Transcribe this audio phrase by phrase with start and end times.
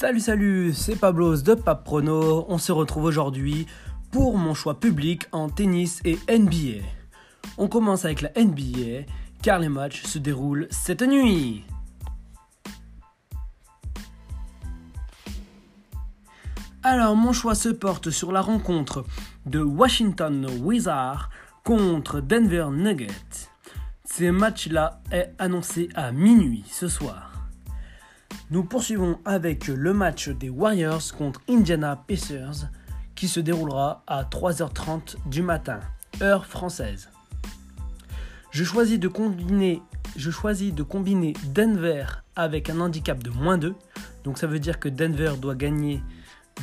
[0.00, 2.46] Salut salut, c'est Pablos de Pape Prono.
[2.48, 3.66] On se retrouve aujourd'hui
[4.12, 6.84] pour mon choix public en tennis et NBA.
[7.56, 9.06] On commence avec la NBA
[9.42, 11.64] car les matchs se déroulent cette nuit.
[16.84, 19.04] Alors mon choix se porte sur la rencontre
[19.46, 21.28] de Washington Wizards
[21.64, 23.50] contre Denver Nuggets.
[24.04, 27.37] Ce match-là est annoncé à minuit ce soir.
[28.50, 32.70] Nous poursuivons avec le match des Warriors contre Indiana Pacers
[33.14, 35.80] qui se déroulera à 3h30 du matin,
[36.22, 37.10] heure française.
[38.50, 39.82] Je choisis de combiner,
[41.52, 43.74] Denver avec un handicap de moins 2.
[44.24, 46.00] Donc ça veut dire que Denver doit gagner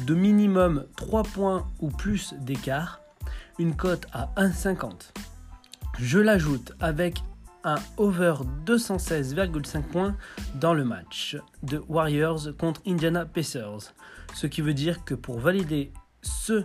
[0.08, 3.00] de minimum 3 points ou plus d'écart.
[3.60, 5.12] Une cote à 1,50.
[6.00, 7.22] Je l'ajoute avec
[7.66, 8.36] un over
[8.66, 10.16] 216,5 points
[10.54, 13.94] dans le match de Warriors contre Indiana Pacers.
[14.34, 16.64] Ce qui veut dire que pour valider ce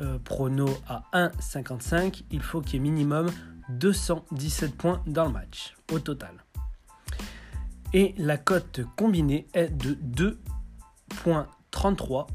[0.00, 3.30] euh, prono à 1,55, il faut qu'il y ait minimum
[3.70, 6.44] 217 points dans le match au total.
[7.94, 9.94] Et la cote combinée est de
[11.24, 12.26] 2.33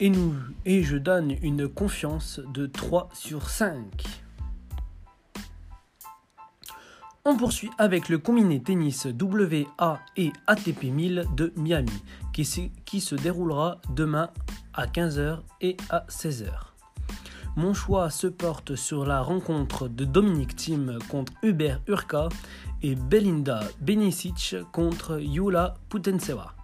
[0.00, 4.23] et, nous, et je donne une confiance de 3 sur 5.
[7.26, 13.80] On poursuit avec le combiné tennis WA et ATP 1000 de Miami qui, se déroulera
[13.88, 14.28] demain
[14.74, 16.50] à 15h et à 16h.
[17.56, 22.28] Mon choix se porte sur la rencontre de Dominic Thiem contre Hubert Urka
[22.82, 26.54] et Belinda Benicic contre Yula Putentseva.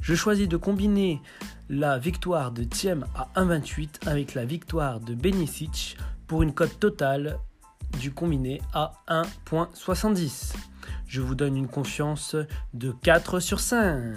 [0.00, 1.20] Je choisis de combiner
[1.68, 5.96] la victoire de Thiem à 1,28 avec la victoire de Benicic
[6.28, 7.40] pour une cote totale
[7.98, 10.54] du combiné à 1.70.
[11.06, 12.36] Je vous donne une confiance
[12.74, 14.14] de 4 sur 5.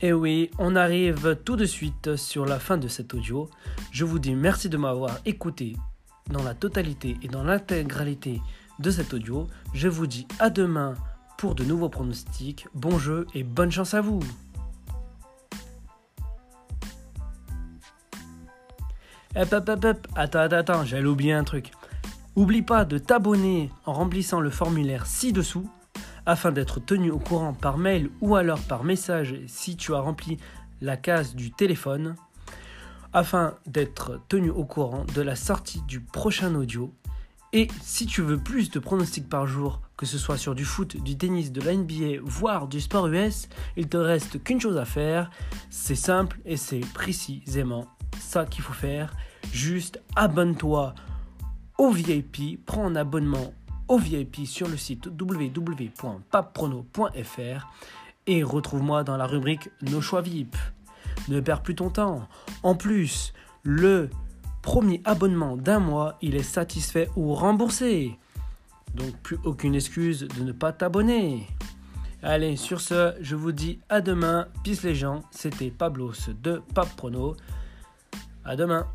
[0.00, 3.48] Et oui, on arrive tout de suite sur la fin de cet audio.
[3.92, 5.76] Je vous dis merci de m'avoir écouté
[6.30, 8.40] dans la totalité et dans l'intégralité
[8.78, 9.46] de cet audio.
[9.74, 10.94] Je vous dis à demain
[11.38, 12.66] pour de nouveaux pronostics.
[12.74, 14.20] Bon jeu et bonne chance à vous
[19.34, 20.08] Hop, hop, hop, hop.
[20.14, 21.70] Attends, attends, j'allais oublier un truc.
[22.36, 25.66] Oublie pas de t'abonner en remplissant le formulaire ci-dessous
[26.26, 30.36] afin d'être tenu au courant par mail ou alors par message si tu as rempli
[30.82, 32.14] la case du téléphone
[33.14, 36.92] afin d'être tenu au courant de la sortie du prochain audio.
[37.54, 41.02] Et si tu veux plus de pronostics par jour, que ce soit sur du foot,
[41.02, 43.48] du tennis, de la NBA, voire du sport US,
[43.78, 45.30] il te reste qu'une chose à faire.
[45.70, 47.86] C'est simple et c'est précisément
[48.48, 49.14] qu'il faut faire.
[49.52, 50.94] Juste abonne-toi
[51.78, 53.52] au VIP, prends un abonnement
[53.88, 57.68] au VIP sur le site www.papprono.fr
[58.26, 60.56] et retrouve-moi dans la rubrique Nos choix VIP.
[61.28, 62.28] Ne perds plus ton temps.
[62.62, 63.32] En plus,
[63.62, 64.08] le
[64.62, 68.18] premier abonnement d'un mois, il est satisfait ou remboursé.
[68.94, 71.46] Donc plus aucune excuse de ne pas t'abonner.
[72.22, 74.46] Allez, sur ce, je vous dis à demain.
[74.62, 77.36] Peace les gens, c'était Pablos de Paprono.
[78.44, 78.86] À demain